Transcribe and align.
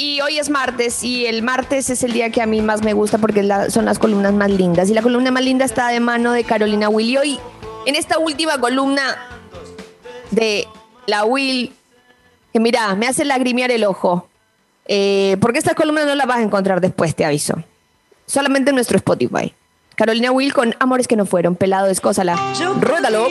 y 0.00 0.22
hoy 0.22 0.38
es 0.38 0.48
martes 0.48 1.04
y 1.04 1.26
el 1.26 1.42
martes 1.42 1.90
es 1.90 2.02
el 2.02 2.14
día 2.14 2.30
que 2.30 2.40
a 2.40 2.46
mí 2.46 2.62
más 2.62 2.82
me 2.82 2.94
gusta 2.94 3.18
porque 3.18 3.46
son 3.68 3.84
las 3.84 3.98
columnas 3.98 4.32
más 4.32 4.50
lindas 4.50 4.88
y 4.88 4.94
la 4.94 5.02
columna 5.02 5.30
más 5.30 5.44
linda 5.44 5.66
está 5.66 5.88
de 5.88 6.00
mano 6.00 6.32
de 6.32 6.42
Carolina 6.42 6.88
Will 6.88 7.10
y 7.10 7.16
hoy 7.18 7.38
en 7.84 7.96
esta 7.96 8.18
última 8.18 8.58
columna 8.58 9.02
de 10.30 10.66
la 11.06 11.26
Will 11.26 11.74
que 12.50 12.60
mira, 12.60 12.94
me 12.94 13.08
hace 13.08 13.26
lagrimear 13.26 13.70
el 13.70 13.84
ojo 13.84 14.26
eh, 14.86 15.36
porque 15.38 15.58
esta 15.58 15.74
columna 15.74 16.06
no 16.06 16.14
la 16.14 16.24
vas 16.24 16.38
a 16.38 16.42
encontrar 16.42 16.80
después, 16.80 17.14
te 17.14 17.26
aviso. 17.26 17.62
Solamente 18.24 18.70
en 18.70 18.76
nuestro 18.76 18.96
Spotify. 18.96 19.54
Carolina 19.96 20.32
Will 20.32 20.54
con 20.54 20.74
Amores 20.80 21.08
que 21.08 21.16
no 21.16 21.26
fueron, 21.26 21.56
pelado, 21.56 21.88
escósala. 21.88 22.36
Ródalo. 22.80 23.28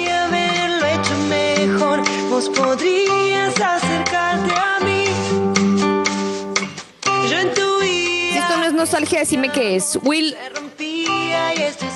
mejor, 1.27 2.03
vos 2.29 2.47
podrías 2.49 3.59
acercarte 3.59 4.53
a 4.53 4.85
mí. 4.85 4.98
Nostalgia, 8.79 9.19
decime 9.19 9.51
qué 9.51 9.75
es. 9.75 9.99
Will. 10.03 10.35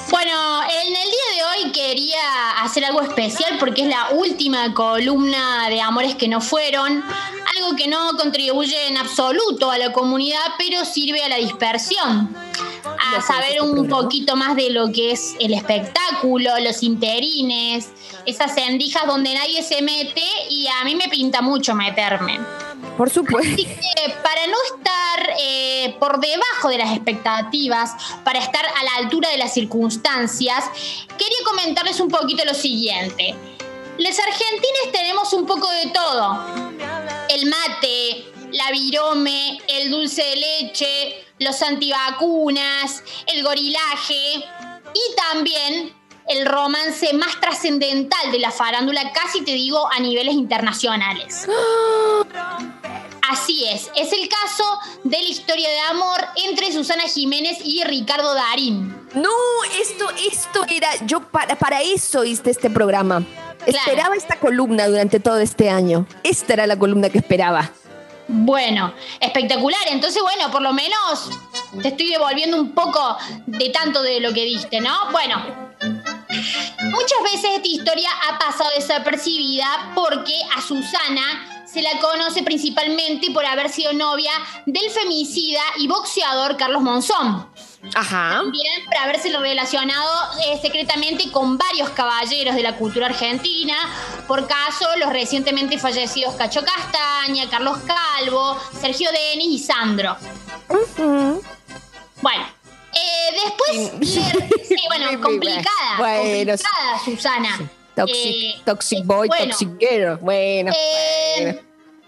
Bueno, 0.10 0.62
en 0.64 0.88
el 0.88 0.94
día 0.94 1.28
de 1.36 1.44
hoy 1.66 1.72
quería 1.72 2.62
hacer 2.62 2.84
algo 2.84 3.02
especial 3.02 3.58
porque 3.58 3.84
es 3.84 3.88
la 3.88 4.10
última 4.12 4.74
columna 4.74 5.70
de 5.70 5.82
Amores 5.82 6.16
que 6.16 6.28
no 6.28 6.42
fueron. 6.42 7.02
Algo 7.56 7.76
que 7.78 7.88
no 7.88 8.12
contribuye 8.18 8.88
en 8.88 8.98
absoluto 8.98 9.72
a 9.72 9.78
la 9.78 9.94
comunidad, 9.94 10.44
pero 10.58 10.84
sirve 10.84 11.24
a 11.24 11.30
la 11.30 11.38
dispersión 11.38 12.36
a 12.84 13.22
saber 13.22 13.62
un 13.62 13.88
poquito 13.88 14.36
más 14.36 14.56
de 14.56 14.70
lo 14.70 14.92
que 14.92 15.12
es 15.12 15.36
el 15.40 15.54
espectáculo, 15.54 16.52
los 16.60 16.84
interines, 16.84 17.90
esas 18.26 18.58
endijas 18.58 19.08
donde 19.08 19.34
nadie 19.34 19.64
se 19.64 19.82
mete 19.82 20.24
y 20.50 20.68
a 20.68 20.84
mí 20.84 20.96
me 20.96 21.08
pinta 21.08 21.42
mucho 21.42 21.76
meterme. 21.76 22.40
Por 22.98 23.10
supuesto. 23.10 23.54
Así 23.54 23.66
que 23.66 24.10
para 24.22 24.48
no 24.48 24.58
estar 24.76 25.36
eh, 25.40 25.96
por 26.00 26.20
debajo 26.20 26.70
de 26.70 26.78
las 26.78 26.92
expectativas, 26.92 27.92
para 28.24 28.40
estar 28.40 28.66
a 28.66 28.84
la 28.84 28.96
altura 28.98 29.30
de 29.30 29.38
las 29.38 29.54
circunstancias, 29.54 30.66
quería 31.18 31.38
comentarles 31.46 32.00
un 32.00 32.10
poquito 32.10 32.46
lo 32.46 32.54
siguiente. 32.54 33.36
Los 33.98 34.20
argentinos 34.20 34.92
tenemos 34.92 35.34
un 35.34 35.46
poco 35.46 35.70
de 35.70 35.88
todo. 35.88 36.40
El 37.30 37.48
mate, 37.48 38.26
la 38.52 38.72
virome, 38.72 39.60
el 39.68 39.90
dulce 39.90 40.24
de 40.24 40.36
leche, 40.36 41.26
los 41.40 41.62
antivacunas, 41.62 43.04
el 43.28 43.44
gorilaje 43.44 44.36
y 44.94 45.16
también 45.16 45.94
el 46.28 46.46
romance 46.46 47.12
más 47.14 47.40
trascendental 47.40 48.32
de 48.32 48.40
la 48.40 48.52
farándula, 48.52 49.12
casi 49.12 49.42
te 49.42 49.52
digo 49.52 49.92
a 49.92 50.00
niveles 50.00 50.36
internacionales. 50.36 51.48
Así 53.30 53.64
es, 53.66 53.90
es 53.96 54.12
el 54.12 54.28
caso 54.28 54.80
de 55.04 55.18
la 55.18 55.28
historia 55.28 55.70
de 55.70 55.80
amor 55.80 56.26
entre 56.46 56.74
Susana 56.74 57.04
Jiménez 57.04 57.58
y 57.64 57.84
Ricardo 57.84 58.34
Darín. 58.34 58.94
No, 59.14 59.30
esto, 59.80 60.10
esto 60.30 60.66
era, 60.70 60.90
yo 61.06 61.22
para, 61.22 61.56
para 61.58 61.82
eso 61.82 62.26
hice 62.26 62.52
este 62.52 62.70
programa. 62.70 63.24
Esperaba 63.66 64.16
esta 64.16 64.38
columna 64.38 64.88
durante 64.88 65.22
todo 65.22 65.38
este 65.40 65.70
año. 65.70 66.06
Esta 66.24 66.54
era 66.54 66.68
la 66.68 66.78
columna 66.78 67.10
que 67.10 67.20
esperaba. 67.20 67.72
Bueno, 68.28 68.94
espectacular. 69.22 69.82
Entonces, 69.90 70.22
bueno, 70.22 70.52
por 70.52 70.62
lo 70.62 70.74
menos 70.74 71.30
te 71.82 71.90
estoy 71.90 72.10
devolviendo 72.10 72.60
un 72.60 72.74
poco 72.74 73.18
de 73.46 73.70
tanto 73.70 74.02
de 74.02 74.20
lo 74.20 74.34
que 74.34 74.44
diste, 74.44 74.82
¿no? 74.82 75.12
Bueno, 75.12 75.42
muchas 75.80 77.24
veces 77.24 77.52
esta 77.56 77.68
historia 77.68 78.10
ha 78.28 78.38
pasado 78.38 78.70
desapercibida 78.76 79.92
porque 79.96 80.36
a 80.58 80.62
Susana 80.62 81.53
se 81.74 81.82
la 81.82 82.00
conoce 82.00 82.44
principalmente 82.44 83.32
por 83.32 83.46
haber 83.46 83.70
sido 83.70 83.94
novia 83.94 84.32
del 84.66 84.90
femicida 84.92 85.62
y 85.78 85.88
boxeador 85.88 86.56
Carlos 86.56 86.84
Monzón. 86.84 87.48
Ajá. 87.96 88.36
También 88.36 88.86
por 88.86 88.96
haberse 88.96 89.36
relacionado 89.38 90.10
eh, 90.46 90.60
secretamente 90.62 91.32
con 91.32 91.58
varios 91.58 91.90
caballeros 91.90 92.56
de 92.56 92.62
la 92.62 92.78
cultura 92.78 93.08
argentina, 93.08 93.76
por 94.28 94.48
caso 94.48 94.88
los 94.98 95.12
recientemente 95.12 95.78
fallecidos 95.78 96.36
Cacho 96.36 96.62
Castaña, 96.64 97.50
Carlos 97.50 97.80
Calvo, 97.80 98.58
Sergio 98.80 99.10
Denis 99.12 99.62
y 99.62 99.66
Sandro. 99.66 100.16
Bueno, 102.22 102.46
eh, 102.94 103.44
después, 103.44 103.92
sí, 104.68 104.76
bueno, 104.88 105.22
complicada, 105.22 105.98
complicada, 105.98 107.00
Susana. 107.04 107.60
Toxic, 107.96 108.36
eh, 108.36 108.62
toxic 108.66 109.06
boy, 109.06 109.30
toxic 109.30 109.70
girl. 109.80 110.18
Bueno, 110.18 110.72
bueno 110.72 111.60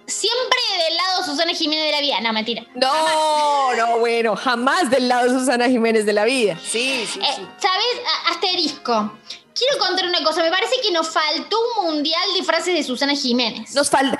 siempre 0.08 0.60
del 0.88 0.98
lado 0.98 1.24
Susana 1.24 1.54
Jiménez 1.54 1.86
de 1.86 1.92
la 1.92 2.02
vida. 2.02 2.22
No, 2.22 2.34
mentira. 2.34 2.64
No, 2.76 3.76
no, 3.76 4.00
bueno, 4.00 4.36
jamás 4.36 4.90
del 4.90 5.08
lado 5.08 5.40
Susana 5.40 5.68
Jiménez 5.68 6.06
de 6.06 6.14
la 6.14 6.26
vida. 6.26 6.58
Sí, 6.62 7.06
sí, 7.08 7.20
eh, 7.20 7.48
¿Sabes? 7.58 7.86
Asterisco. 8.30 9.18
Quiero 9.54 9.78
contar 9.80 10.06
una 10.06 10.24
cosa. 10.24 10.44
Me 10.44 10.50
parece 10.50 10.76
que 10.82 10.92
nos 10.92 11.10
faltó 11.10 11.58
un 11.80 11.86
mundial 11.86 12.24
de 12.38 12.44
frases 12.44 12.76
de 12.76 12.84
Susana 12.84 13.16
Jiménez. 13.16 13.74
Nos 13.74 13.90
falta. 13.90 14.18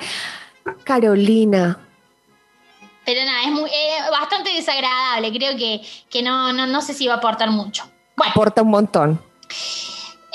Carolina. 0.84 1.78
Pero 3.04 3.24
nada, 3.24 3.42
es 3.42 3.50
muy, 3.50 3.70
bastante 4.10 4.50
desagradable. 4.50 5.30
Creo 5.32 5.56
que, 5.56 5.80
que 6.10 6.22
no, 6.22 6.52
no, 6.52 6.66
no 6.66 6.80
sé 6.80 6.92
si 6.92 7.06
va 7.06 7.14
a 7.14 7.16
aportar 7.18 7.50
mucho. 7.50 7.88
aporta 8.16 8.62
un 8.62 8.70
montón. 8.70 9.22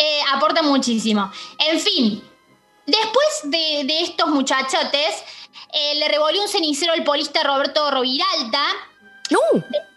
Eh, 0.02 0.20
aporta 0.34 0.64
muchísimo. 0.64 1.32
En 1.60 1.80
fin, 1.80 2.24
después 2.88 3.42
de, 3.44 3.84
de 3.86 4.02
estos 4.02 4.30
muchachotes, 4.30 5.24
eh, 5.74 5.96
le 5.96 6.08
revolvió 6.08 6.42
un 6.42 6.48
cenicero 6.48 6.94
al 6.94 7.04
polista 7.04 7.44
Roberto 7.44 7.92
Roviralta. 7.92 8.64
No. 9.30 9.40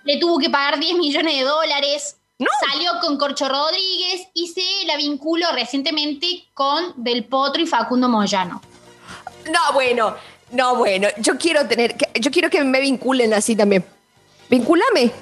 Le, 0.05 0.19
tuvo 0.19 0.39
que 0.39 0.51
pagar 0.51 0.79
10 0.79 0.97
millones 0.99 1.35
de 1.37 1.43
dólares. 1.43 2.19
No. 2.39 2.49
Salió 2.71 2.91
con 3.01 3.17
Corcho 3.17 3.49
Rodríguez 3.49 4.29
y 4.35 4.49
se 4.49 4.87
la 4.87 4.97
vinculó 4.97 5.47
recientemente 5.53 6.49
con 6.53 6.93
Del 7.03 7.25
Potro 7.25 7.63
y 7.63 7.67
Facundo 7.67 8.09
Moyano. 8.09 8.61
No, 9.47 9.73
bueno, 9.73 10.17
no, 10.51 10.77
bueno. 10.77 11.09
Yo 11.19 11.39
quiero 11.39 11.67
tener, 11.67 11.97
yo 12.15 12.31
quiero 12.31 12.51
que 12.51 12.63
me 12.63 12.81
vinculen 12.81 13.33
así 13.33 13.57
también. 13.57 13.85
Vincúlame. 14.51 15.13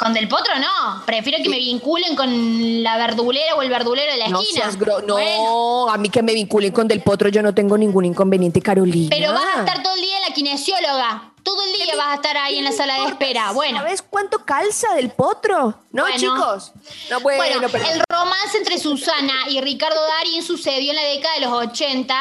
Con 0.00 0.14
Del 0.14 0.28
Potro 0.28 0.54
no. 0.58 1.02
Prefiero 1.04 1.42
que 1.42 1.50
me 1.50 1.58
vinculen 1.58 2.16
con 2.16 2.82
la 2.82 2.96
verdulera 2.96 3.54
o 3.54 3.60
el 3.60 3.68
verdulero 3.68 4.10
de 4.10 4.16
la 4.16 4.24
esquina. 4.26 4.70
no, 5.06 5.90
a 5.90 5.98
mí 5.98 6.08
que 6.08 6.22
me 6.22 6.32
vinculen 6.32 6.72
con 6.72 6.88
Del 6.88 7.02
Potro 7.02 7.28
yo 7.28 7.42
no 7.42 7.54
tengo 7.54 7.76
ningún 7.76 8.06
inconveniente, 8.06 8.62
Carolina. 8.62 9.10
Pero 9.10 9.34
vas 9.34 9.56
a 9.56 9.60
estar 9.60 9.82
todo 9.82 9.94
el 9.94 10.00
día 10.00 10.16
en 10.16 10.22
la 10.26 10.34
kinesióloga. 10.34 11.32
Todo 11.42 11.62
el 11.64 11.72
día 11.72 11.96
vas 11.96 12.08
a 12.08 12.14
estar 12.14 12.36
ahí 12.36 12.58
en 12.58 12.64
la 12.64 12.72
sala 12.72 12.94
de 12.94 13.06
espera. 13.06 13.52
Bueno. 13.52 13.78
¿Sabes 13.78 14.02
cuánto 14.02 14.44
calza 14.44 14.94
del 14.94 15.10
potro? 15.10 15.74
¿No, 15.92 16.04
chicos? 16.16 16.72
No, 17.10 17.20
bueno, 17.20 17.66
el 17.66 18.02
romance 18.08 18.58
entre 18.58 18.78
Susana 18.78 19.48
y 19.48 19.60
Ricardo 19.60 20.00
Darín 20.18 20.42
sucedió 20.42 20.90
en 20.90 20.96
la 20.96 21.02
década 21.02 21.34
de 21.34 21.40
los 21.40 21.52
80, 21.52 22.14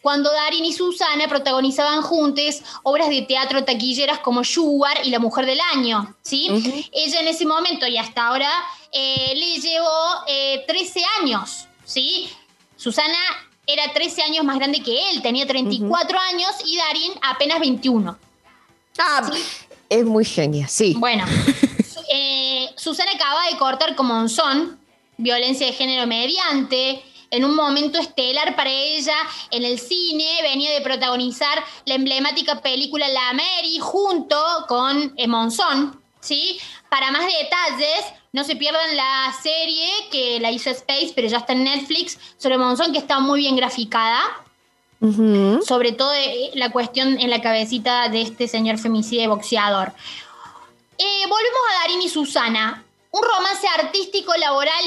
cuando 0.00 0.30
Darín 0.30 0.64
y 0.64 0.72
Susana 0.72 1.28
protagonizaban 1.28 2.02
juntos 2.02 2.62
obras 2.82 3.08
de 3.08 3.22
teatro 3.22 3.64
taquilleras 3.64 4.18
como 4.20 4.44
Sugar 4.44 4.98
y 5.04 5.10
La 5.10 5.18
Mujer 5.18 5.46
del 5.46 5.60
Año. 5.72 6.14
¿sí? 6.22 6.88
Ella 6.92 7.20
en 7.20 7.28
ese 7.28 7.46
momento 7.46 7.86
y 7.86 7.98
hasta 7.98 8.26
ahora 8.26 8.50
eh, 8.92 9.32
le 9.34 9.60
llevó 9.60 10.24
13 10.66 10.98
eh, 10.98 11.02
años. 11.20 11.66
¿sí? 11.84 12.30
Susana 12.76 13.18
era 13.66 13.92
13 13.92 14.22
años 14.22 14.44
más 14.44 14.58
grande 14.58 14.82
que 14.82 15.10
él, 15.10 15.22
tenía 15.22 15.46
34 15.46 16.18
años 16.18 16.50
y 16.64 16.76
Darín 16.76 17.12
apenas 17.22 17.58
21. 17.60 18.25
Ah, 18.98 19.30
es 19.88 20.04
muy 20.04 20.24
genia, 20.24 20.68
sí. 20.68 20.94
Bueno, 20.98 21.24
eh, 22.12 22.68
Susana 22.76 23.12
acaba 23.12 23.46
de 23.50 23.56
cortar 23.56 23.94
con 23.94 24.06
Monzón, 24.06 24.78
violencia 25.16 25.66
de 25.66 25.72
género 25.72 26.06
mediante, 26.06 27.02
en 27.30 27.44
un 27.44 27.54
momento 27.54 27.98
estelar 27.98 28.54
para 28.56 28.70
ella 28.70 29.16
en 29.50 29.64
el 29.64 29.78
cine, 29.78 30.26
venía 30.42 30.70
de 30.72 30.80
protagonizar 30.80 31.62
la 31.84 31.94
emblemática 31.94 32.60
película 32.60 33.08
La 33.08 33.32
Mary 33.32 33.78
junto 33.80 34.36
con 34.68 35.12
eh, 35.16 35.26
Monzón, 35.26 36.00
¿sí? 36.20 36.58
Para 36.88 37.10
más 37.10 37.24
detalles, 37.26 38.04
no 38.32 38.44
se 38.44 38.56
pierdan 38.56 38.96
la 38.96 39.34
serie 39.42 39.88
que 40.10 40.38
la 40.40 40.50
hizo 40.50 40.70
Space, 40.70 41.12
pero 41.14 41.28
ya 41.28 41.38
está 41.38 41.52
en 41.52 41.64
Netflix, 41.64 42.18
sobre 42.36 42.58
Monzón, 42.58 42.92
que 42.92 42.98
está 42.98 43.18
muy 43.18 43.40
bien 43.40 43.56
graficada. 43.56 44.20
Sobre 45.00 45.92
todo 45.92 46.12
eh, 46.14 46.50
la 46.54 46.70
cuestión 46.70 47.20
en 47.20 47.30
la 47.30 47.42
cabecita 47.42 48.08
de 48.08 48.22
este 48.22 48.48
señor 48.48 48.78
femicida 48.78 49.22
y 49.22 49.26
boxeador. 49.26 49.92
Eh, 50.98 51.22
volvemos 51.28 51.60
a 51.70 51.80
Darín 51.80 52.02
y 52.02 52.08
Susana. 52.08 52.82
Un 53.10 53.22
romance 53.22 53.66
artístico, 53.78 54.34
laboral 54.36 54.84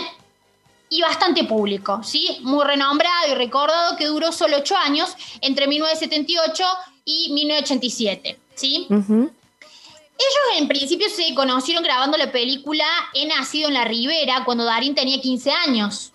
y 0.90 1.02
bastante 1.02 1.44
público, 1.44 2.02
¿sí? 2.04 2.40
Muy 2.42 2.66
renombrado 2.66 3.32
y 3.32 3.36
recordado 3.36 3.96
que 3.96 4.06
duró 4.06 4.32
solo 4.32 4.58
ocho 4.58 4.76
años, 4.76 5.16
entre 5.42 5.68
1978 5.68 6.64
y 7.06 7.32
1987, 7.34 8.40
¿sí? 8.56 8.88
Ellos 8.90 10.58
en 10.58 10.68
principio 10.68 11.08
se 11.10 11.34
conocieron 11.34 11.84
grabando 11.84 12.18
la 12.18 12.32
película 12.32 12.86
He 13.14 13.26
nacido 13.26 13.70
en 13.70 13.76
la 13.76 13.86
Ribera 13.86 14.44
cuando 14.44 14.66
Darín 14.66 14.96
tenía 14.96 15.22
15 15.22 15.52
años. 15.52 16.12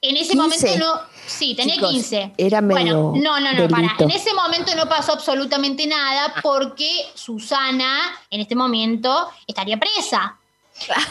En 0.00 0.16
ese 0.16 0.36
momento 0.36 0.66
no 0.78 1.00
Sí, 1.26 1.54
tenía 1.54 1.74
Chicos, 1.74 1.90
15. 1.90 2.32
era 2.38 2.60
medio 2.60 3.10
Bueno, 3.10 3.22
no, 3.22 3.40
no, 3.40 3.52
no, 3.52 3.68
para. 3.68 3.94
En 3.98 4.10
ese 4.10 4.32
momento 4.32 4.74
no 4.74 4.88
pasó 4.88 5.12
absolutamente 5.12 5.86
nada 5.86 6.34
porque 6.42 6.88
Susana 7.14 7.98
en 8.30 8.40
este 8.40 8.54
momento 8.54 9.28
estaría 9.46 9.76
presa. 9.78 10.36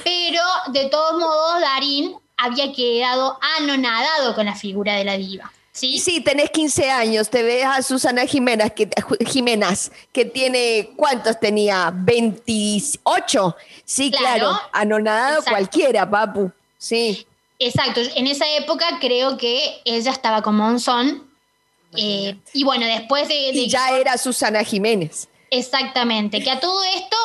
Pero 0.04 0.42
de 0.70 0.86
todos 0.86 1.20
modos, 1.20 1.62
Darín 1.62 2.16
había 2.38 2.72
quedado 2.72 3.38
anonadado 3.60 4.34
con 4.34 4.46
la 4.46 4.56
figura 4.56 4.96
de 4.96 5.04
la 5.04 5.18
diva. 5.18 5.52
¿Sí? 5.72 6.00
Sí, 6.00 6.22
tenés 6.22 6.50
15 6.50 6.90
años, 6.90 7.30
te 7.30 7.44
ves 7.44 7.64
a 7.66 7.84
Susana 7.84 8.26
Jiménez, 8.26 8.72
que, 8.74 8.90
Jiménez, 9.28 9.92
que 10.12 10.26
tiene, 10.26 10.90
¿cuántos 10.96 11.40
tenía? 11.40 11.92
28. 11.94 13.56
Sí, 13.86 14.10
claro, 14.10 14.50
Claro. 14.50 14.62
anonadado 14.72 15.34
Exacto. 15.40 15.52
cualquiera, 15.52 16.10
papu. 16.10 16.52
Sí. 16.80 17.28
Exacto, 17.60 18.02
en 18.16 18.28
esa 18.28 18.48
época 18.56 18.86
creo 19.02 19.38
que 19.38 19.82
ella 19.86 20.12
estaba 20.12 20.42
con 20.42 20.56
Monzón. 20.56 21.24
eh, 21.96 22.38
y 22.54 22.64
bueno, 22.64 22.86
después 22.86 23.28
de, 23.28 23.34
de 23.54 23.60
Y 23.62 23.68
ya 23.70 23.92
era 23.92 24.18
Susana 24.18 24.64
Jiménez. 24.64 25.28
Exactamente, 25.50 26.44
que 26.44 26.52
a 26.52 26.60
todo 26.60 26.84
esto 26.84 27.16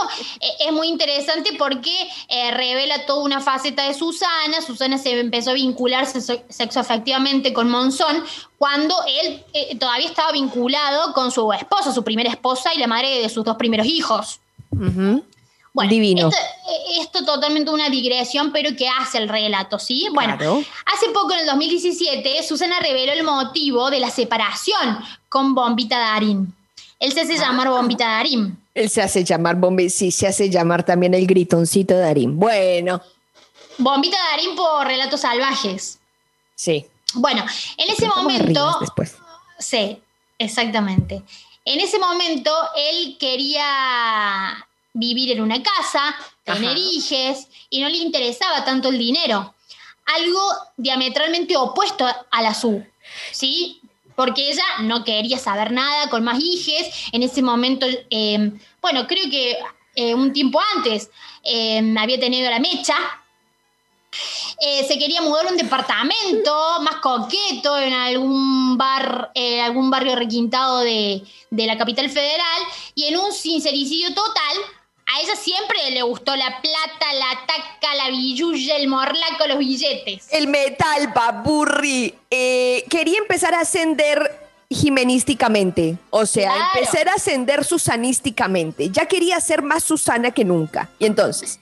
eh, 0.40 0.66
es 0.68 0.72
muy 0.72 0.86
interesante 0.86 1.50
porque 1.58 1.92
eh, 2.28 2.52
revela 2.52 3.04
toda 3.04 3.24
una 3.24 3.40
faceta 3.40 3.86
de 3.88 3.94
Susana. 3.94 4.62
Susana 4.64 4.96
se 4.96 5.18
empezó 5.18 5.50
a 5.50 5.54
vincularse 5.54 6.20
se- 6.20 6.44
sexoafectivamente 6.48 7.52
con 7.52 7.68
Monzón 7.68 8.22
cuando 8.58 8.94
él 9.24 9.44
eh, 9.52 9.76
todavía 9.76 10.06
estaba 10.06 10.30
vinculado 10.30 11.12
con 11.14 11.32
su 11.32 11.52
esposa, 11.52 11.92
su 11.92 12.04
primera 12.04 12.30
esposa 12.30 12.72
y 12.72 12.78
la 12.78 12.86
madre 12.86 13.20
de 13.20 13.28
sus 13.28 13.44
dos 13.44 13.56
primeros 13.56 13.86
hijos. 13.88 14.38
Ujú. 14.70 15.24
Bueno, 15.74 15.90
Divino. 15.90 16.28
Esto, 16.28 16.40
eh, 16.40 17.00
esto 17.00 17.24
totalmente 17.24 17.70
una 17.70 17.88
digresión, 17.88 18.52
pero 18.52 18.76
que 18.76 18.88
hace 18.88 19.18
el 19.18 19.28
relato, 19.28 19.78
¿sí? 19.78 20.06
Bueno, 20.12 20.36
Claro. 20.36 20.62
hace 20.94 21.08
poco, 21.14 21.32
en 21.32 21.40
el 21.40 21.46
2017, 21.46 22.42
Susana 22.42 22.78
reveló 22.80 23.12
el 23.12 23.22
motivo 23.24 23.90
de 23.90 24.00
la 24.00 24.10
separación 24.10 24.98
con 25.28 25.54
Bombita 25.54 25.98
Darín. 25.98 26.54
Él 26.98 27.12
se 27.12 27.22
hace 27.22 27.36
llamar 27.38 27.68
Bombita 27.70 28.06
Darín. 28.06 28.58
Él 28.74 28.88
se 28.90 29.02
hace 29.02 29.24
llamar 29.24 29.56
Bombi, 29.56 29.88
sí, 29.90 30.10
se 30.12 30.26
hace 30.26 30.48
llamar 30.50 30.84
también 30.84 31.14
el 31.14 31.26
gritoncito 31.26 31.96
Darín. 31.98 32.38
Bueno, 32.38 33.00
Bombita 33.78 34.16
Darín 34.30 34.54
por 34.54 34.86
Relatos 34.86 35.20
Salvajes. 35.20 35.98
sí. 36.54 36.86
Bueno, 37.14 37.44
en 37.76 37.90
ese 37.90 37.96
Pero 38.02 38.12
¿cómo 38.12 38.30
momento, 38.30 38.78
después? 38.80 39.16
sí, 39.58 40.00
exactamente. 40.38 41.22
En 41.66 41.78
ese 41.80 41.98
momento 41.98 42.50
él 42.74 43.18
quería 43.20 44.66
vivir 44.92 45.30
en 45.30 45.40
una 45.40 45.62
casa, 45.62 46.16
tener 46.44 46.70
Ajá. 46.70 46.78
hijes 46.78 47.48
y 47.70 47.80
no 47.80 47.88
le 47.88 47.98
interesaba 47.98 48.64
tanto 48.64 48.88
el 48.88 48.98
dinero. 48.98 49.54
Algo 50.04 50.40
diametralmente 50.76 51.56
opuesto 51.56 52.06
a 52.06 52.42
la 52.42 52.54
SU, 52.54 52.84
¿sí? 53.30 53.80
Porque 54.16 54.50
ella 54.50 54.64
no 54.80 55.04
quería 55.04 55.38
saber 55.38 55.72
nada 55.72 56.10
con 56.10 56.24
más 56.24 56.38
hijes. 56.40 56.86
En 57.12 57.22
ese 57.22 57.42
momento, 57.42 57.86
eh, 58.10 58.52
bueno, 58.80 59.06
creo 59.06 59.30
que 59.30 59.58
eh, 59.94 60.14
un 60.14 60.32
tiempo 60.32 60.60
antes 60.76 61.10
eh, 61.44 61.94
había 61.98 62.20
tenido 62.20 62.50
la 62.50 62.58
mecha, 62.58 62.94
eh, 64.60 64.84
se 64.86 64.98
quería 64.98 65.22
mudar 65.22 65.46
a 65.46 65.50
un 65.50 65.56
departamento 65.56 66.80
más 66.82 66.96
coqueto 66.96 67.78
en 67.78 67.92
algún 67.94 68.76
bar, 68.76 69.32
eh, 69.34 69.60
algún 69.60 69.90
barrio 69.90 70.14
requintado 70.14 70.80
de, 70.80 71.22
de 71.50 71.66
la 71.66 71.78
capital 71.78 72.10
federal 72.10 72.62
y 72.94 73.06
en 73.06 73.16
un 73.16 73.32
sincericidio 73.32 74.14
total. 74.14 74.56
A 75.14 75.20
ella 75.20 75.36
siempre 75.36 75.90
le 75.90 76.02
gustó 76.02 76.34
la 76.36 76.60
plata, 76.62 77.12
la 77.12 77.46
taca, 77.46 77.94
la 77.96 78.08
billulla, 78.10 78.76
el 78.76 78.88
morlaco, 78.88 79.46
los 79.48 79.58
billetes. 79.58 80.26
El 80.30 80.48
metal, 80.48 81.12
papurri. 81.12 82.14
Eh, 82.30 82.84
quería 82.88 83.18
empezar 83.18 83.54
a 83.54 83.60
ascender 83.60 84.40
jimenísticamente. 84.70 85.96
O 86.10 86.24
sea, 86.24 86.52
Claro. 86.54 86.70
empezar 86.74 87.08
a 87.08 87.14
ascender 87.14 87.64
susanísticamente. 87.64 88.88
Ya 88.90 89.06
quería 89.06 89.38
ser 89.40 89.62
más 89.62 89.84
Susana 89.84 90.30
que 90.30 90.44
nunca. 90.44 90.88
Y 90.98 91.06
entonces, 91.06 91.58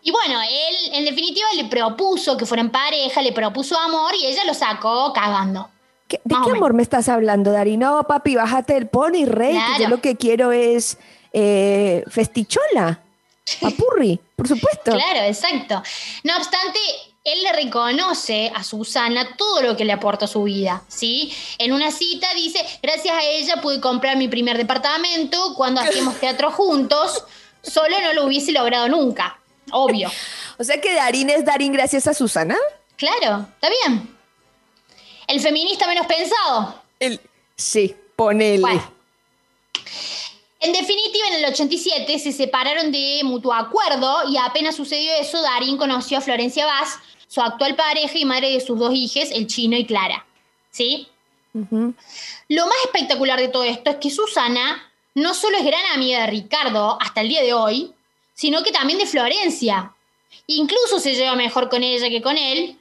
Y 0.00 0.10
bueno, 0.12 0.40
él 0.40 0.76
en 0.94 1.04
definitiva 1.04 1.46
le 1.54 1.64
propuso 1.66 2.36
que 2.36 2.46
fueran 2.46 2.70
pareja, 2.70 3.20
le 3.20 3.32
propuso 3.32 3.76
amor 3.78 4.14
y 4.14 4.26
ella 4.26 4.42
lo 4.44 4.54
sacó 4.54 5.12
cagando. 5.12 5.68
¿qué- 6.06 6.20
¿de 6.24 6.34
Más 6.34 6.46
qué 6.46 6.52
amor 6.52 6.72
me 6.72 6.82
estás 6.82 7.08
hablando, 7.10 7.52
Dari? 7.52 7.76
No, 7.76 8.02
papi, 8.04 8.34
bájate 8.36 8.72
del 8.74 8.88
pony, 8.88 9.26
rey. 9.26 9.58
que. 9.76 9.82
Yo 9.82 9.88
lo 9.90 10.00
que 10.00 10.16
quiero 10.16 10.52
es 10.52 10.96
eh, 11.40 12.04
festichola. 12.08 13.00
Papurri, 13.60 14.18
por 14.36 14.48
supuesto. 14.48 14.92
Claro, 14.92 15.20
exacto. 15.20 15.82
No 16.24 16.36
obstante, 16.36 16.78
él 17.24 17.42
le 17.42 17.52
reconoce 17.52 18.50
a 18.54 18.62
Susana 18.64 19.36
todo 19.36 19.62
lo 19.62 19.76
que 19.76 19.84
le 19.84 19.92
aportó 19.92 20.24
a 20.24 20.28
su 20.28 20.42
vida, 20.42 20.82
¿sí? 20.88 21.32
En 21.58 21.72
una 21.72 21.90
cita 21.90 22.26
dice, 22.34 22.64
gracias 22.82 23.14
a 23.14 23.22
ella 23.22 23.60
pude 23.60 23.80
comprar 23.80 24.16
mi 24.16 24.28
primer 24.28 24.56
departamento 24.56 25.54
cuando 25.54 25.80
hacíamos 25.82 26.18
teatro 26.18 26.50
juntos, 26.50 27.24
solo 27.62 28.00
no 28.00 28.12
lo 28.12 28.24
hubiese 28.24 28.52
logrado 28.52 28.88
nunca, 28.88 29.38
obvio. 29.70 30.10
O 30.60 30.64
sea 30.64 30.80
que 30.80 30.92
Darín 30.92 31.30
es 31.30 31.44
Darín 31.44 31.72
gracias 31.72 32.08
a 32.08 32.14
Susana. 32.14 32.56
Claro, 32.96 33.46
está 33.54 33.68
bien. 33.68 34.12
El 35.28 35.38
feminista 35.38 35.86
menos 35.86 36.04
pensado. 36.08 36.82
El, 36.98 37.20
sí, 37.54 37.94
ponele. 38.16 38.60
Bueno. 38.60 38.97
En 40.60 40.72
definitiva, 40.72 41.28
en 41.28 41.44
el 41.44 41.52
87 41.52 42.18
se 42.18 42.32
separaron 42.32 42.90
de 42.90 43.20
mutuo 43.22 43.54
acuerdo 43.54 44.28
y 44.28 44.36
apenas 44.36 44.74
sucedió 44.74 45.12
eso, 45.14 45.40
Darín 45.40 45.76
conoció 45.76 46.18
a 46.18 46.20
Florencia 46.20 46.66
Vaz, 46.66 46.98
su 47.28 47.40
actual 47.40 47.76
pareja 47.76 48.18
y 48.18 48.24
madre 48.24 48.50
de 48.50 48.60
sus 48.60 48.78
dos 48.78 48.92
hijos, 48.92 49.30
el 49.30 49.46
chino 49.46 49.76
y 49.76 49.84
Clara. 49.84 50.26
¿Sí? 50.70 51.08
Lo 51.52 52.66
más 52.66 52.76
espectacular 52.84 53.38
de 53.38 53.48
todo 53.48 53.64
esto 53.64 53.90
es 53.90 53.96
que 53.96 54.10
Susana 54.10 54.90
no 55.14 55.34
solo 55.34 55.58
es 55.58 55.64
gran 55.64 55.84
amiga 55.94 56.20
de 56.22 56.26
Ricardo 56.28 56.98
hasta 57.00 57.20
el 57.20 57.28
día 57.28 57.42
de 57.42 57.52
hoy, 57.52 57.92
sino 58.34 58.62
que 58.62 58.72
también 58.72 58.98
de 58.98 59.06
Florencia. 59.06 59.94
Incluso 60.46 61.00
se 61.00 61.14
lleva 61.14 61.34
mejor 61.36 61.68
con 61.68 61.82
ella 61.82 62.08
que 62.08 62.22
con 62.22 62.36
él, 62.36 62.78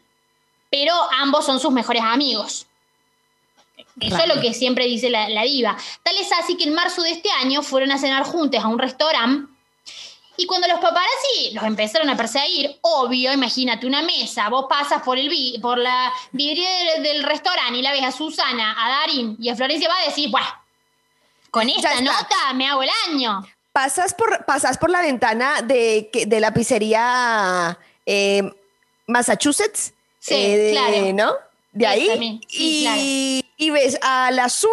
pero 0.70 0.94
ambos 1.20 1.46
son 1.46 1.60
sus 1.60 1.72
mejores 1.72 2.04
amigos. 2.04 2.68
Eso 4.00 4.18
es 4.18 4.28
lo 4.28 4.40
que 4.42 4.54
siempre 4.54 4.86
dice 4.86 5.10
la, 5.10 5.28
la 5.30 5.44
diva. 5.44 5.76
Tal 6.04 6.16
es 6.18 6.32
así 6.32 6.56
que 6.56 6.66
en 6.66 6.74
marzo 6.74 7.02
de 7.02 7.12
este 7.12 7.30
año 7.32 7.62
fueron 7.64 7.92
a 7.92 7.98
cenar 7.98 8.24
juntos 8.24 8.64
a 8.64 8.68
un 8.68 8.78
restaurante 8.80 9.52
y 10.40 10.46
cuando 10.46 10.68
los 10.68 10.78
paparazzi 10.80 11.52
los 11.54 11.64
empezaron 11.64 12.08
a 12.12 12.16
perseguir, 12.16 12.78
obvio, 12.82 13.34
imagínate 13.34 13.88
una 13.88 14.04
mesa, 14.04 14.50
vos 14.50 14.68
pasas 14.70 15.02
por, 15.02 15.18
el 15.18 15.30
vi- 15.30 15.58
por 15.60 15.80
la 15.80 16.14
vidriera 16.32 16.94
del, 16.94 17.04
del 17.04 17.24
restaurante 17.24 17.80
y 17.80 17.82
la 17.82 17.92
ves 17.92 18.04
a 18.04 18.12
Susana, 18.12 18.76
a 18.78 18.90
Darín 19.00 19.36
y 19.40 19.50
a 19.50 19.56
Florencia, 19.56 19.90
va 19.90 19.98
a 20.00 20.06
decir, 20.06 20.30
bueno, 20.30 20.46
con 21.50 21.68
esta 21.68 22.00
nota 22.02 22.54
me 22.54 22.68
hago 22.68 22.84
el 22.84 22.90
año. 23.10 23.44
Pasas 23.72 24.14
por, 24.14 24.46
pasas 24.46 24.78
por 24.78 24.92
la 24.92 25.02
ventana 25.02 25.62
de, 25.64 26.12
de 26.28 26.40
la 26.40 26.54
pizzería 26.54 27.78
eh, 28.06 28.44
Massachusetts. 29.08 29.94
Sí, 30.20 30.36
eh, 30.36 30.58
de- 30.58 30.72
claro. 30.72 31.14
¿No? 31.14 31.34
De 31.72 31.88
ahí. 31.88 32.10
sí, 32.18 32.42
y, 32.50 32.84
claro. 32.84 33.47
Y 33.58 33.70
ves 33.72 33.98
a 34.02 34.32
la 34.32 34.50
Su, 34.50 34.70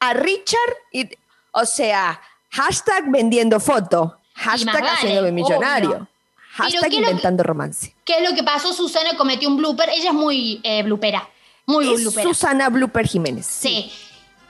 a 0.00 0.12
Richard, 0.12 0.74
y, 0.92 1.08
o 1.52 1.64
sea, 1.64 2.20
hashtag 2.50 3.04
vendiendo 3.10 3.58
foto, 3.60 4.18
hashtag 4.34 4.74
vale, 4.74 4.88
haciéndome 4.88 5.32
millonario, 5.32 5.90
obvio. 5.90 6.08
hashtag 6.50 6.70
¿qué 6.70 6.76
es 6.76 6.82
lo 6.82 6.88
que- 6.90 7.10
inventando 7.10 7.42
romance. 7.42 7.94
¿Qué 8.04 8.18
es 8.18 8.28
lo 8.28 8.34
que 8.34 8.42
pasó? 8.42 8.72
Susana 8.72 9.16
cometió 9.16 9.48
un 9.48 9.56
blooper, 9.56 9.88
ella 9.90 10.08
es 10.10 10.14
muy 10.14 10.60
eh, 10.62 10.82
bloopera, 10.82 11.28
muy 11.66 11.92
Es 11.92 12.00
bloopera. 12.02 12.22
Susana 12.28 12.68
Blooper 12.68 13.06
Jiménez. 13.06 13.46
Sí. 13.46 13.90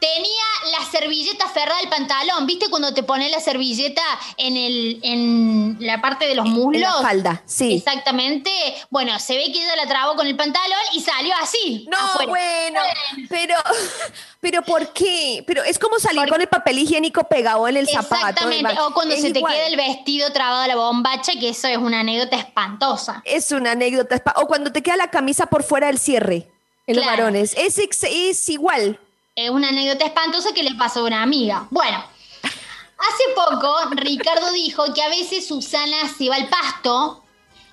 Tenía 0.00 0.78
la 0.78 0.84
servilleta 0.90 1.46
aferrada 1.46 1.78
al 1.80 1.88
pantalón. 1.88 2.46
¿Viste 2.46 2.68
cuando 2.68 2.92
te 2.92 3.02
pones 3.02 3.30
la 3.30 3.40
servilleta 3.40 4.02
en, 4.36 4.56
el, 4.56 4.98
en 5.02 5.76
la 5.80 6.00
parte 6.00 6.26
de 6.26 6.34
los 6.34 6.46
muslos? 6.46 6.74
En 6.76 6.80
la 6.82 6.92
falda, 7.08 7.42
sí. 7.46 7.76
Exactamente. 7.76 8.50
Bueno, 8.90 9.18
se 9.18 9.36
ve 9.36 9.44
que 9.52 9.62
ella 9.62 9.76
la 9.76 9.86
trabó 9.88 10.14
con 10.14 10.26
el 10.26 10.36
pantalón 10.36 10.78
y 10.92 11.00
salió 11.00 11.32
así. 11.40 11.86
No, 11.90 11.96
afuera. 11.96 12.28
bueno, 12.28 12.80
pero, 13.28 13.54
pero 14.40 14.62
¿por 14.62 14.92
qué? 14.92 15.42
Pero 15.46 15.62
es 15.64 15.78
como 15.78 15.98
salir 15.98 16.18
Porque- 16.20 16.30
con 16.32 16.40
el 16.42 16.48
papel 16.48 16.78
higiénico 16.80 17.24
pegado 17.24 17.66
en 17.68 17.76
el 17.78 17.88
zapato. 17.88 18.14
Exactamente. 18.26 18.80
O 18.80 18.92
cuando 18.92 19.14
Es 19.14 19.22
se 19.22 19.32
te 19.32 19.40
queda 19.40 19.66
el 19.66 19.76
vestido 19.76 20.32
trabado 20.32 20.62
a 20.62 20.66
la 20.68 20.76
bombacha, 20.76 21.32
que 21.40 21.48
eso 21.50 21.66
es 21.68 21.78
una 21.78 22.00
anécdota 22.00 22.36
espantosa. 22.36 23.22
Es 23.24 23.52
una 23.52 23.72
anécdota. 23.72 24.16
espa- 24.22 24.34
O 24.36 24.46
cuando 24.46 24.70
te 24.72 24.82
queda 24.82 24.96
la 24.96 25.10
camisa 25.10 25.46
por 25.46 25.62
fuera 25.62 25.86
del 25.86 25.98
cierre 25.98 26.50
en 26.86 26.96
los 26.96 27.06
varones. 27.06 27.54
Es, 27.56 27.78
es 27.78 28.48
igual. 28.50 28.98
Es 29.36 29.50
una 29.50 29.68
anécdota 29.68 30.04
espantosa 30.04 30.52
que 30.54 30.62
le 30.62 30.74
pasó 30.74 31.00
a 31.00 31.04
una 31.04 31.22
amiga. 31.22 31.66
Bueno, 31.70 32.04
hace 32.44 33.24
poco 33.34 33.76
Ricardo 33.90 34.52
dijo 34.52 34.94
que 34.94 35.02
a 35.02 35.08
veces 35.08 35.46
Susana 35.46 36.08
se 36.16 36.28
va 36.28 36.36
al 36.36 36.48
pasto 36.48 37.22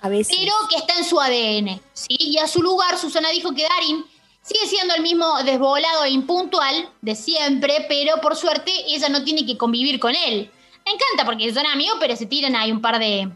A 0.00 0.08
veces. 0.08 0.36
pero 0.36 0.52
que 0.68 0.76
está 0.76 0.94
en 0.98 1.04
su 1.04 1.20
ADN. 1.20 1.80
¿sí? 1.92 2.16
Y 2.18 2.38
a 2.38 2.48
su 2.48 2.62
lugar, 2.62 2.98
Susana 2.98 3.28
dijo 3.30 3.54
que 3.54 3.62
Darín 3.62 4.04
sigue 4.42 4.66
siendo 4.66 4.94
el 4.96 5.02
mismo 5.02 5.40
desvolado 5.44 6.02
e 6.04 6.10
impuntual 6.10 6.88
de 7.00 7.14
siempre, 7.14 7.86
pero 7.88 8.20
por 8.20 8.34
suerte 8.34 8.72
ella 8.88 9.08
no 9.08 9.22
tiene 9.22 9.46
que 9.46 9.56
convivir 9.56 10.00
con 10.00 10.16
él. 10.16 10.50
Me 10.84 10.92
encanta 10.92 11.24
porque 11.24 11.54
son 11.54 11.66
amigos, 11.66 11.96
pero 12.00 12.16
se 12.16 12.26
tiran 12.26 12.56
ahí 12.56 12.72
un 12.72 12.80
par 12.80 12.98
de, 12.98 13.30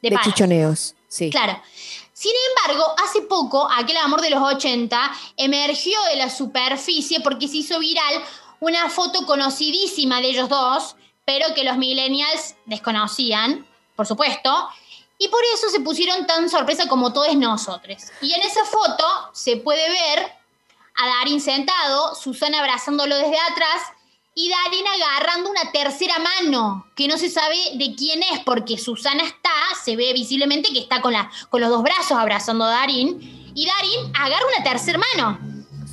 de 0.00 0.10
de 0.10 0.16
chichoneos. 0.22 0.94
Sí. 1.08 1.30
Claro. 1.30 1.60
Sin 2.18 2.32
embargo, 2.48 2.84
hace 3.00 3.22
poco, 3.22 3.70
aquel 3.70 3.96
amor 3.98 4.20
de 4.20 4.30
los 4.30 4.42
80 4.42 5.12
emergió 5.36 6.02
de 6.10 6.16
la 6.16 6.28
superficie 6.28 7.20
porque 7.20 7.46
se 7.46 7.58
hizo 7.58 7.78
viral 7.78 8.24
una 8.58 8.90
foto 8.90 9.24
conocidísima 9.24 10.20
de 10.20 10.30
ellos 10.30 10.48
dos, 10.48 10.96
pero 11.24 11.54
que 11.54 11.62
los 11.62 11.76
millennials 11.76 12.56
desconocían, 12.66 13.64
por 13.94 14.08
supuesto, 14.08 14.68
y 15.16 15.28
por 15.28 15.38
eso 15.54 15.70
se 15.70 15.78
pusieron 15.78 16.26
tan 16.26 16.50
sorpresa 16.50 16.88
como 16.88 17.12
todos 17.12 17.36
nosotros. 17.36 18.02
Y 18.20 18.32
en 18.32 18.42
esa 18.42 18.64
foto 18.64 19.06
se 19.32 19.58
puede 19.58 19.88
ver 19.88 20.32
a 20.96 21.06
Darín 21.18 21.40
sentado, 21.40 22.16
Susana 22.16 22.58
abrazándolo 22.58 23.14
desde 23.14 23.38
atrás 23.38 23.80
y 24.34 24.50
Darín 24.50 24.86
agarrando 24.88 25.50
una 25.50 25.70
tercera 25.70 26.16
mano, 26.18 26.84
que 26.96 27.06
no 27.06 27.16
se 27.16 27.30
sabe 27.30 27.56
de 27.74 27.94
quién 27.94 28.24
es, 28.24 28.40
porque 28.44 28.76
Susana 28.76 29.22
está, 29.22 29.50
se 29.88 29.96
ve 29.96 30.12
visiblemente 30.12 30.70
que 30.70 30.80
está 30.80 31.00
con, 31.00 31.14
la, 31.14 31.30
con 31.48 31.62
los 31.62 31.70
dos 31.70 31.82
brazos 31.82 32.12
abrazando 32.12 32.66
a 32.66 32.70
Darín, 32.70 33.52
y 33.54 33.64
Darín 33.64 34.12
agarra 34.14 34.44
una 34.54 34.62
tercera 34.62 34.98
mano. 35.14 35.38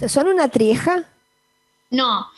¿Son 0.09 0.27
una 0.27 0.49
trieja? 0.49 1.05
No. 1.91 2.29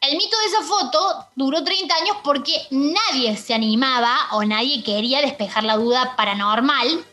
El 0.00 0.16
mito 0.16 0.34
de 0.38 0.46
esa 0.46 0.62
foto 0.62 1.26
duró 1.36 1.62
30 1.62 1.94
años 1.94 2.16
porque 2.24 2.66
nadie 2.70 3.36
se 3.36 3.52
animaba 3.52 4.16
o 4.30 4.42
nadie 4.42 4.82
quería 4.82 5.20
despejar 5.20 5.64
la 5.64 5.76
duda 5.76 6.16
paranormal. 6.16 7.04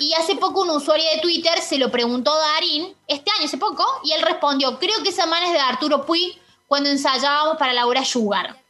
Y 0.00 0.12
hace 0.14 0.34
poco 0.34 0.62
un 0.62 0.70
usuario 0.70 1.08
de 1.14 1.20
Twitter 1.20 1.60
se 1.60 1.78
lo 1.78 1.92
preguntó 1.92 2.34
a 2.34 2.54
Darín, 2.54 2.92
este 3.06 3.30
año 3.30 3.46
hace 3.46 3.56
poco, 3.56 3.84
y 4.02 4.10
él 4.10 4.22
respondió, 4.22 4.80
creo 4.80 5.00
que 5.04 5.10
esa 5.10 5.26
mano 5.26 5.46
es 5.46 5.52
de 5.52 5.60
Arturo 5.60 6.04
Puig 6.04 6.36
cuando 6.66 6.90
ensayábamos 6.90 7.56
para 7.56 7.72
Laura 7.72 8.04
Sugar. 8.04 8.60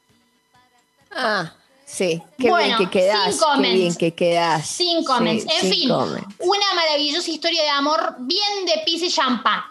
Ah, 1.10 1.54
sí. 1.86 2.22
Qué 2.38 2.54
bien 2.54 2.76
que 2.76 2.90
quedas. 2.90 3.40
Qué 3.56 3.72
bien 3.72 3.94
que 3.94 4.12
quedas. 4.12 4.66
Sin 4.66 5.04
comments. 5.04 5.46
en 5.62 5.70
fin, 5.70 5.90
una 5.90 6.74
maravillosa 6.74 7.30
historia 7.30 7.62
de 7.62 7.70
amor 7.70 8.16
bien 8.18 8.66
de 8.66 8.82
pizza 8.84 9.06
y 9.06 9.10
champán. 9.10 9.62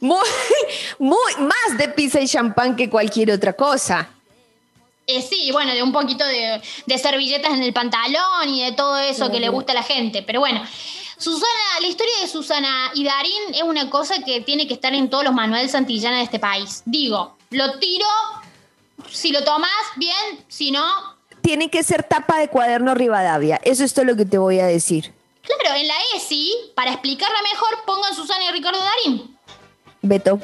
Muy, 0.00 0.26
muy 0.98 1.34
más 1.40 1.78
de 1.78 1.88
pizza 1.88 2.20
y 2.20 2.28
champán 2.28 2.76
que 2.76 2.88
cualquier 2.88 3.30
otra 3.30 3.52
cosa. 3.52 4.08
Eh, 5.06 5.20
sí, 5.20 5.50
bueno, 5.52 5.72
de 5.74 5.82
un 5.82 5.92
poquito 5.92 6.24
de, 6.24 6.98
servilletas 6.98 7.52
en 7.52 7.62
el 7.62 7.72
pantalón 7.72 8.48
y 8.48 8.64
de 8.64 8.72
todo 8.72 8.98
eso 8.98 9.30
que 9.30 9.40
le 9.40 9.48
gusta 9.48 9.72
a 9.72 9.76
la 9.76 9.82
gente. 9.82 10.22
Pero 10.22 10.40
bueno, 10.40 10.64
Susana, 11.18 11.80
la 11.80 11.86
historia 11.86 12.12
de 12.22 12.28
Susana 12.28 12.90
y 12.94 13.04
Darín 13.04 13.54
es 13.54 13.62
una 13.62 13.90
cosa 13.90 14.22
que 14.24 14.40
tiene 14.40 14.66
que 14.66 14.74
estar 14.74 14.94
en 14.94 15.10
todos 15.10 15.24
los 15.24 15.34
manuales 15.34 15.72
Santillana 15.72 16.18
de 16.18 16.24
este 16.24 16.38
país. 16.38 16.82
Digo, 16.86 17.36
lo 17.50 17.78
tiro, 17.78 18.06
si 19.10 19.30
lo 19.30 19.44
tomas, 19.44 19.70
bien, 19.96 20.44
si 20.48 20.70
no... 20.70 21.13
Tiene 21.44 21.68
que 21.68 21.82
ser 21.82 22.04
tapa 22.04 22.38
de 22.38 22.48
cuaderno 22.48 22.94
Rivadavia, 22.94 23.60
eso 23.64 23.84
es 23.84 23.92
todo 23.92 24.06
lo 24.06 24.16
que 24.16 24.24
te 24.24 24.38
voy 24.38 24.60
a 24.60 24.66
decir. 24.66 25.12
Claro, 25.42 25.76
en 25.78 25.86
la 25.86 25.94
ESI, 26.16 26.72
para 26.74 26.90
explicarla 26.90 27.36
mejor, 27.42 27.84
pongan 27.84 28.14
Susana 28.14 28.46
y 28.48 28.52
Ricardo 28.52 28.78
Darín. 28.78 29.36
Beto. 30.00 30.40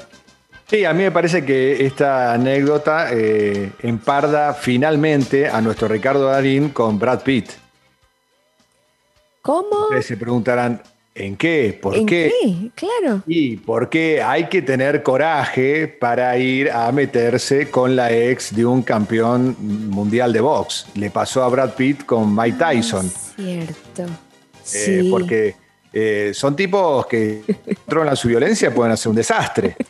Sí, 0.69 0.85
a 0.85 0.92
mí 0.92 1.02
me 1.02 1.11
parece 1.11 1.42
que 1.42 1.87
esta 1.87 2.35
anécdota 2.35 3.09
eh, 3.12 3.73
emparda 3.80 4.52
finalmente 4.52 5.49
a 5.49 5.62
nuestro 5.62 5.88
Ricardo 5.88 6.26
Darín 6.26 6.69
con 6.69 6.99
Brad 6.99 7.23
Pitt. 7.23 7.50
¿Cómo? 9.40 9.85
Ustedes 9.85 10.04
se 10.04 10.19
preguntarán, 10.19 10.83
¿en 11.14 11.37
qué? 11.37 11.79
¿Por 11.81 11.97
¿En 11.97 12.07
qué? 12.07 12.33
qué? 12.40 12.71
Claro. 12.75 13.23
Y 13.26 13.57
porque 13.57 14.23
hay 14.23 14.49
que 14.49 14.62
tener 14.62 15.02
coraje 15.02 15.88
para 15.88 16.37
ir 16.38 16.71
a 16.71 16.90
meterse 16.93 17.71
con 17.71 17.97
la 17.97 18.12
ex 18.12 18.55
de 18.55 18.64
un 18.64 18.83
campeón 18.83 19.57
mundial 19.59 20.33
de 20.33 20.40
box. 20.40 20.87
Le 20.95 21.11
pasó 21.11 21.43
a 21.43 21.49
Brad 21.49 21.75
Pitt 21.75 22.05
con 22.05 22.35
Mike 22.35 22.57
ah, 22.61 22.71
Tyson. 22.71 23.11
cierto. 23.37 24.02
Eh, 24.02 24.09
sí. 24.62 25.09
Porque 25.11 25.55
eh, 25.93 26.31
son 26.35 26.55
tipos 26.55 27.07
que 27.07 27.43
controlan 27.87 28.17
su 28.17 28.29
violencia, 28.29 28.73
pueden 28.73 28.93
hacer 28.93 29.11
un 29.11 29.17
desastre. 29.17 29.76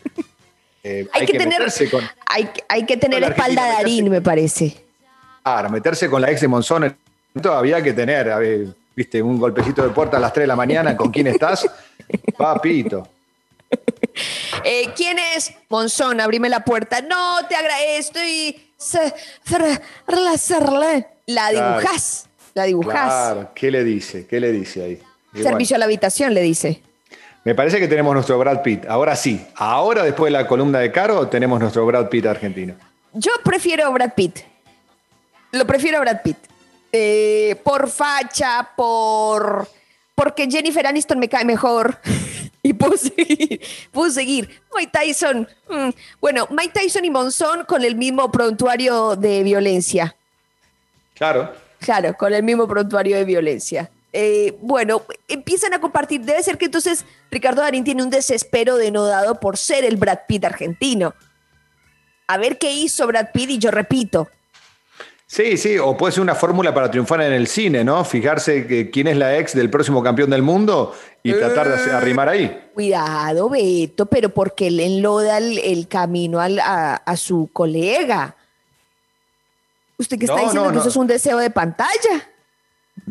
Eh, 0.82 1.06
hay, 1.12 1.26
que, 1.26 1.36
tener, 1.36 1.60
hay, 2.70 2.86
que 2.86 2.96
tener 2.96 3.22
espalda 3.22 3.66
de 3.66 3.72
Darín, 3.72 4.08
me 4.08 4.22
parece. 4.22 4.82
Claro, 5.42 5.68
meterse 5.68 6.08
con 6.08 6.22
la 6.22 6.30
ex 6.30 6.40
de 6.40 6.48
Monzón 6.48 6.96
todavía 7.42 7.82
que 7.82 7.92
tener. 7.92 8.30
A 8.30 8.38
ver, 8.38 8.68
viste, 8.94 9.22
un 9.22 9.38
golpecito 9.38 9.82
de 9.82 9.90
puerta 9.90 10.16
a 10.16 10.20
las 10.20 10.32
3 10.32 10.44
de 10.44 10.46
la 10.48 10.56
mañana, 10.56 10.96
¿con 10.96 11.10
quién 11.10 11.26
estás? 11.26 11.66
Papito. 12.36 13.08
Eh, 14.64 14.88
¿Quién 14.96 15.18
es? 15.36 15.52
Monzón, 15.68 16.20
abrime 16.20 16.48
la 16.48 16.64
puerta. 16.64 17.00
No, 17.00 17.46
te 17.48 17.54
agradezco. 17.54 18.18
Estoy. 18.18 18.62
La 21.26 21.50
dibujás. 21.50 22.28
La 22.54 22.64
dibujás. 22.64 23.32
Claro, 23.32 23.50
¿qué 23.54 23.70
le 23.70 23.84
dice? 23.84 24.26
¿Qué 24.26 24.40
le 24.40 24.50
dice 24.52 24.82
ahí? 24.82 25.02
Servicio 25.40 25.76
a 25.76 25.78
la 25.78 25.84
habitación, 25.84 26.34
le 26.34 26.42
dice. 26.42 26.82
Me 27.44 27.54
parece 27.54 27.78
que 27.78 27.88
tenemos 27.88 28.12
nuestro 28.12 28.38
Brad 28.38 28.62
Pitt. 28.62 28.86
Ahora 28.86 29.16
sí. 29.16 29.46
Ahora, 29.54 30.02
después 30.02 30.32
de 30.32 30.38
la 30.38 30.46
columna 30.46 30.80
de 30.80 30.92
Caro, 30.92 31.28
tenemos 31.28 31.60
nuestro 31.60 31.86
Brad 31.86 32.08
Pitt 32.08 32.26
argentino. 32.26 32.74
Yo 33.12 33.30
prefiero 33.44 33.90
Brad 33.92 34.12
Pitt. 34.14 34.40
Lo 35.52 35.66
prefiero 35.66 35.98
a 35.98 36.00
Brad 36.00 36.22
Pitt. 36.22 36.36
Eh, 36.92 37.60
por 37.62 37.88
facha, 37.88 38.70
por 38.76 39.68
porque 40.20 40.50
Jennifer 40.50 40.86
Aniston 40.86 41.18
me 41.18 41.28
cae 41.28 41.46
mejor. 41.46 41.98
y 42.62 42.74
puedo 42.74 42.96
seguir, 42.96 43.60
puedo 43.90 44.10
seguir. 44.10 44.60
Mike 44.76 44.92
Tyson, 44.92 45.48
mm, 45.68 45.88
bueno, 46.20 46.46
Mike 46.50 46.78
Tyson 46.78 47.04
y 47.06 47.10
Monzón 47.10 47.64
con 47.64 47.82
el 47.82 47.96
mismo 47.96 48.30
prontuario 48.30 49.16
de 49.16 49.42
violencia. 49.42 50.14
Claro. 51.14 51.52
Claro, 51.78 52.14
con 52.18 52.34
el 52.34 52.42
mismo 52.42 52.68
prontuario 52.68 53.16
de 53.16 53.24
violencia. 53.24 53.90
Eh, 54.12 54.58
bueno, 54.60 55.02
empiezan 55.28 55.72
a 55.72 55.80
compartir. 55.80 56.20
Debe 56.20 56.42
ser 56.42 56.58
que 56.58 56.66
entonces 56.66 57.06
Ricardo 57.30 57.62
Darín 57.62 57.84
tiene 57.84 58.02
un 58.02 58.10
desespero 58.10 58.76
denodado 58.76 59.40
por 59.40 59.56
ser 59.56 59.84
el 59.84 59.96
Brad 59.96 60.20
Pitt 60.28 60.44
argentino. 60.44 61.14
A 62.26 62.36
ver 62.36 62.58
qué 62.58 62.72
hizo 62.72 63.06
Brad 63.06 63.28
Pitt 63.32 63.50
y 63.50 63.58
yo 63.58 63.70
repito, 63.70 64.28
Sí, 65.30 65.56
sí, 65.56 65.78
o 65.78 65.96
puede 65.96 66.10
ser 66.12 66.22
una 66.22 66.34
fórmula 66.34 66.74
para 66.74 66.90
triunfar 66.90 67.22
en 67.22 67.32
el 67.32 67.46
cine, 67.46 67.84
¿no? 67.84 68.04
Fijarse 68.04 68.66
que, 68.66 68.90
quién 68.90 69.06
es 69.06 69.16
la 69.16 69.38
ex 69.38 69.54
del 69.54 69.70
próximo 69.70 70.02
campeón 70.02 70.28
del 70.28 70.42
mundo 70.42 70.92
y 71.22 71.32
tratar 71.32 71.68
de 71.68 71.92
arrimar 71.92 72.28
ahí. 72.28 72.70
Cuidado, 72.74 73.48
Beto, 73.48 74.06
pero 74.06 74.30
porque 74.30 74.66
él 74.66 74.80
enloda 74.80 75.38
el, 75.38 75.86
camino 75.86 76.40
a, 76.40 77.16
su 77.16 77.48
colega. 77.52 78.34
¿Usted 79.98 80.18
qué 80.18 80.24
está 80.24 80.40
diciendo? 80.40 80.72
¿Que 80.72 80.78
eso 80.78 80.88
es 80.88 80.96
un 80.96 81.06
deseo 81.06 81.38
de 81.38 81.50
pantalla? 81.50 82.28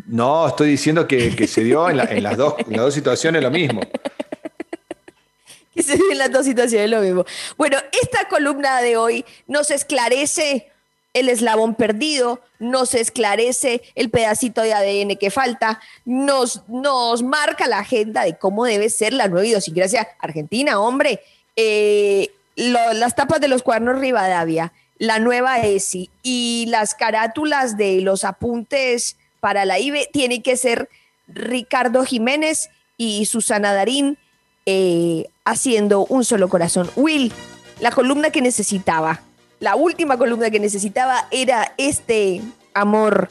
No, 0.04 0.46
estoy 0.46 0.68
diciendo 0.68 1.08
que, 1.08 1.46
se 1.48 1.64
dio 1.64 1.88
en, 1.88 1.96
las 1.96 2.36
dos, 2.36 2.56
en 2.58 2.72
las 2.72 2.82
dos 2.82 2.92
situaciones 2.92 3.42
lo 3.42 3.50
mismo. 3.50 3.80
que 5.74 5.82
se 5.82 5.96
dio 5.96 6.12
en 6.12 6.18
las 6.18 6.30
dos 6.30 6.44
situaciones 6.44 6.90
lo 6.90 7.00
mismo. 7.00 7.24
Bueno, 7.56 7.78
esta 8.02 8.28
columna 8.28 8.82
de 8.82 8.98
hoy 8.98 9.24
nos 9.46 9.70
esclarece 9.70 10.69
el 11.12 11.28
eslabón 11.28 11.74
perdido, 11.74 12.40
nos 12.58 12.94
esclarece 12.94 13.82
el 13.94 14.10
pedacito 14.10 14.62
de 14.62 14.74
ADN 14.74 15.16
que 15.16 15.30
falta, 15.30 15.80
nos, 16.04 16.62
nos 16.68 17.22
marca 17.22 17.66
la 17.66 17.78
agenda 17.78 18.24
de 18.24 18.38
cómo 18.38 18.64
debe 18.64 18.90
ser 18.90 19.12
la 19.12 19.28
nueva 19.28 19.46
idiosincrasia 19.46 20.08
argentina, 20.20 20.80
hombre. 20.80 21.20
Eh, 21.56 22.30
las 22.56 23.14
tapas 23.14 23.40
de 23.40 23.48
los 23.48 23.62
cuadernos 23.62 23.98
Rivadavia, 23.98 24.72
la 24.98 25.18
nueva 25.18 25.58
ESI 25.60 26.10
y 26.22 26.66
las 26.68 26.94
carátulas 26.94 27.76
de 27.76 28.02
los 28.02 28.24
apuntes 28.24 29.16
para 29.40 29.64
la 29.64 29.78
IBE 29.78 30.08
tienen 30.12 30.42
que 30.42 30.56
ser 30.56 30.90
Ricardo 31.26 32.04
Jiménez 32.04 32.68
y 32.98 33.24
Susana 33.24 33.72
Darín 33.72 34.18
eh, 34.66 35.28
haciendo 35.44 36.04
un 36.04 36.24
solo 36.24 36.48
corazón. 36.48 36.90
Will, 36.96 37.32
la 37.80 37.90
columna 37.90 38.30
que 38.30 38.42
necesitaba 38.42 39.22
la 39.60 39.76
última 39.76 40.16
columna 40.16 40.50
que 40.50 40.58
necesitaba 40.58 41.26
era 41.30 41.72
este 41.76 42.40
amor 42.74 43.28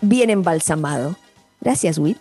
bien 0.00 0.30
embalsamado. 0.30 1.16
Gracias, 1.60 1.98
Will. 1.98 2.18